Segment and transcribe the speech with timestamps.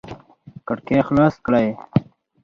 [0.67, 1.67] کړکۍ خلاص کړئ